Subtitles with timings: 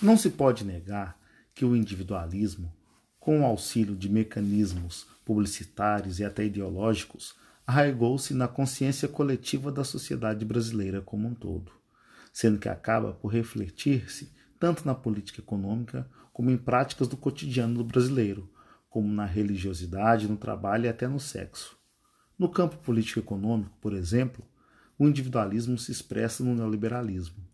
[0.00, 1.18] Não se pode negar
[1.52, 2.72] que o individualismo,
[3.18, 7.34] com o auxílio de mecanismos publicitários e até ideológicos,
[7.66, 11.72] arraigou-se na consciência coletiva da sociedade brasileira como um todo,
[12.32, 17.84] sendo que acaba por refletir-se tanto na política econômica como em práticas do cotidiano do
[17.84, 18.48] brasileiro,
[18.88, 21.76] como na religiosidade, no trabalho e até no sexo.
[22.38, 24.44] No campo político-econômico, por exemplo,
[24.96, 27.48] o individualismo se expressa no neoliberalismo,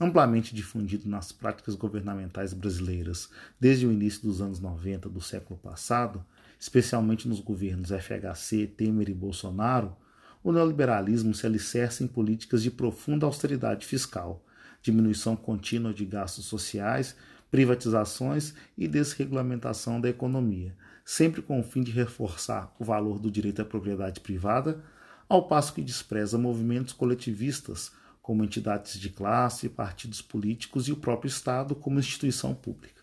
[0.00, 6.24] amplamente difundido nas práticas governamentais brasileiras desde o início dos anos 90 do século passado,
[6.58, 9.96] especialmente nos governos FHC, Temer e Bolsonaro,
[10.42, 14.44] o neoliberalismo se alicerça em políticas de profunda austeridade fiscal,
[14.80, 17.16] diminuição contínua de gastos sociais,
[17.50, 23.62] privatizações e desregulamentação da economia, sempre com o fim de reforçar o valor do direito
[23.62, 24.82] à propriedade privada,
[25.28, 27.92] ao passo que despreza movimentos coletivistas
[28.28, 33.02] como entidades de classe, partidos políticos e o próprio Estado como instituição pública.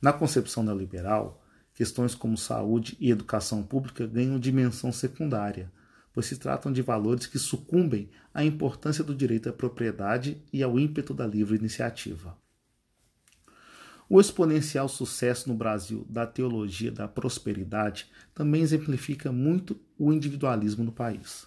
[0.00, 5.70] Na concepção neoliberal, questões como saúde e educação pública ganham dimensão secundária,
[6.10, 10.80] pois se tratam de valores que sucumbem à importância do direito à propriedade e ao
[10.80, 12.34] ímpeto da livre iniciativa.
[14.08, 20.92] O exponencial sucesso no Brasil da teologia da prosperidade também exemplifica muito o individualismo no
[20.92, 21.46] país.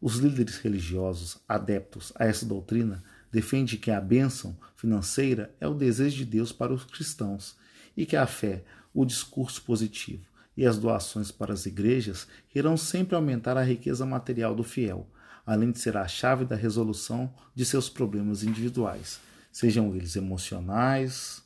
[0.00, 3.02] Os líderes religiosos adeptos a essa doutrina
[3.32, 7.56] defendem que a bênção financeira é o desejo de Deus para os cristãos
[7.96, 10.24] e que a fé, o discurso positivo
[10.56, 15.06] e as doações para as igrejas irão sempre aumentar a riqueza material do fiel,
[15.44, 19.20] além de ser a chave da resolução de seus problemas individuais,
[19.52, 21.42] sejam eles emocionais,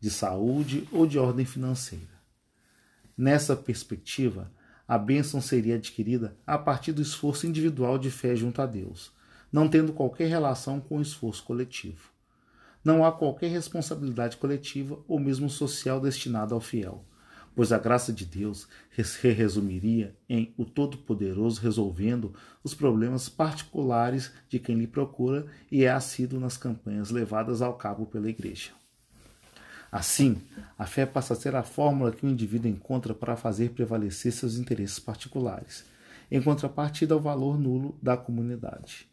[0.00, 2.14] de saúde ou de ordem financeira.
[3.16, 4.50] Nessa perspectiva,
[4.86, 9.12] a bênção seria adquirida a partir do esforço individual de fé junto a Deus,
[9.50, 12.10] não tendo qualquer relação com o esforço coletivo.
[12.84, 17.02] Não há qualquer responsabilidade coletiva ou mesmo social destinada ao fiel,
[17.54, 18.68] pois a graça de Deus
[19.02, 25.90] se resumiria em o Todo-Poderoso resolvendo os problemas particulares de quem lhe procura e é
[25.90, 28.72] assíduo nas campanhas levadas ao cabo pela Igreja.
[29.94, 30.42] Assim,
[30.76, 34.56] a fé passa a ser a fórmula que o indivíduo encontra para fazer prevalecer seus
[34.56, 35.84] interesses particulares,
[36.28, 39.08] em contrapartida ao valor nulo da comunidade.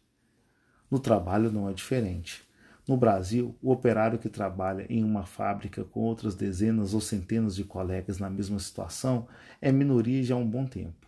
[0.90, 2.42] No trabalho não é diferente.
[2.84, 7.62] No Brasil, o operário que trabalha em uma fábrica com outras dezenas ou centenas de
[7.62, 9.28] colegas na mesma situação
[9.60, 11.06] é minoria já há um bom tempo.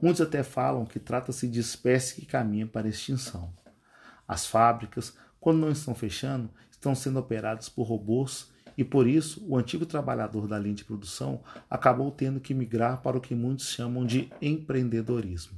[0.00, 3.52] Muitos até falam que trata-se de espécie que caminha para a extinção.
[4.26, 9.56] As fábricas, quando não estão fechando, estão sendo operadas por robôs e por isso o
[9.56, 14.04] antigo trabalhador da linha de produção acabou tendo que migrar para o que muitos chamam
[14.04, 15.56] de empreendedorismo.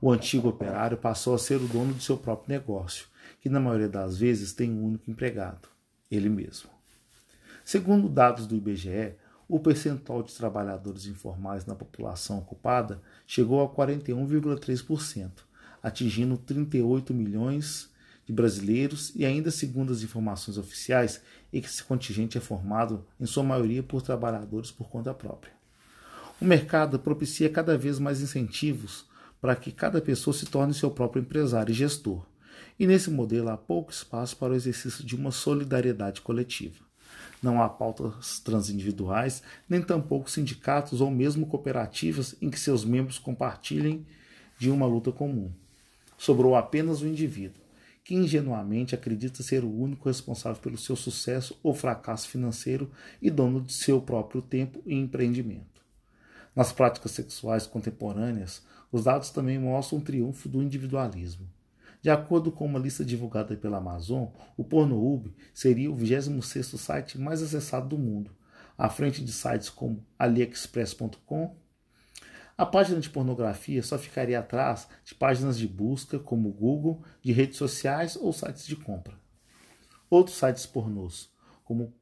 [0.00, 3.06] O antigo operário passou a ser o dono de seu próprio negócio,
[3.40, 5.68] que na maioria das vezes tem um único empregado,
[6.10, 6.68] ele mesmo.
[7.64, 9.14] Segundo dados do IBGE,
[9.48, 15.30] o percentual de trabalhadores informais na população ocupada chegou a 41,3%,
[15.82, 17.89] atingindo 38 milhões
[18.30, 21.20] de brasileiros e ainda segundo as informações oficiais,
[21.52, 25.52] esse contingente é formado em sua maioria por trabalhadores por conta própria.
[26.40, 29.04] O mercado propicia cada vez mais incentivos
[29.40, 32.24] para que cada pessoa se torne seu próprio empresário e gestor.
[32.78, 36.84] E nesse modelo há pouco espaço para o exercício de uma solidariedade coletiva.
[37.42, 44.06] Não há pautas transindividuais, nem tampouco sindicatos ou mesmo cooperativas em que seus membros compartilhem
[44.58, 45.50] de uma luta comum.
[46.16, 47.69] Sobrou apenas o indivíduo
[48.10, 52.90] que ingenuamente acredita ser o único responsável pelo seu sucesso ou fracasso financeiro
[53.22, 55.80] e dono de seu próprio tempo e empreendimento.
[56.52, 61.46] Nas práticas sexuais contemporâneas, os dados também mostram um triunfo do individualismo.
[62.02, 67.40] De acordo com uma lista divulgada pela Amazon, o Pornhub seria o 26º site mais
[67.40, 68.32] acessado do mundo,
[68.76, 71.54] à frente de sites como aliexpress.com,
[72.60, 77.56] a página de pornografia só ficaria atrás de páginas de busca como Google, de redes
[77.56, 79.14] sociais ou sites de compra.
[80.10, 81.32] Outros sites pornôs,
[81.64, 81.94] como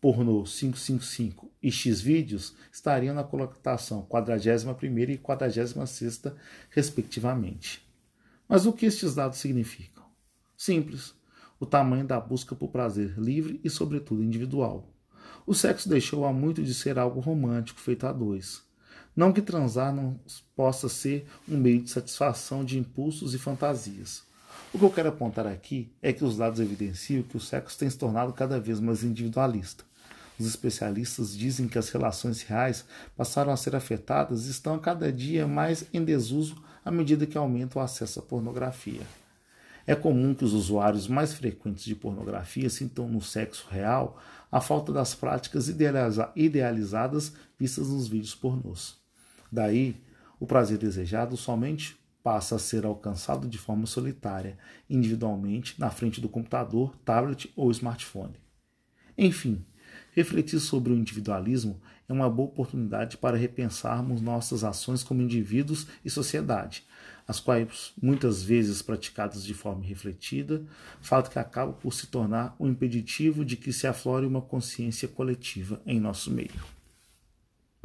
[0.00, 5.74] Pornô 555 e Xvideos, estariam na colocação 41 e 46,
[6.70, 7.86] respectivamente.
[8.48, 10.06] Mas o que estes dados significam?
[10.56, 11.14] Simples:
[11.60, 14.88] o tamanho da busca por prazer livre e, sobretudo, individual.
[15.46, 18.65] O sexo deixou há muito de ser algo romântico feito a dois
[19.16, 20.20] não que transar não
[20.54, 24.22] possa ser um meio de satisfação de impulsos e fantasias.
[24.74, 27.88] O que eu quero apontar aqui é que os dados evidenciam que o sexo tem
[27.88, 29.84] se tornado cada vez mais individualista.
[30.38, 32.84] Os especialistas dizem que as relações reais
[33.16, 37.78] passaram a ser afetadas e estão cada dia mais em desuso à medida que aumenta
[37.78, 39.00] o acesso à pornografia.
[39.86, 44.20] É comum que os usuários mais frequentes de pornografia sintam no sexo real
[44.52, 49.05] a falta das práticas idealiza idealizadas vistas nos vídeos pornôs.
[49.50, 49.96] Daí,
[50.38, 54.58] o prazer desejado somente passa a ser alcançado de forma solitária,
[54.90, 58.34] individualmente, na frente do computador, tablet ou smartphone.
[59.16, 59.64] Enfim,
[60.12, 66.10] refletir sobre o individualismo é uma boa oportunidade para repensarmos nossas ações como indivíduos e
[66.10, 66.84] sociedade,
[67.26, 70.64] as quais muitas vezes praticadas de forma refletida,
[71.00, 75.80] fato que acaba por se tornar um impeditivo de que se aflore uma consciência coletiva
[75.86, 76.75] em nosso meio.